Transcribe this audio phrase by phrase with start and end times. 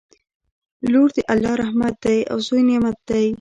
[0.91, 3.25] لور د الله رحمت دی او زوی نعمت دی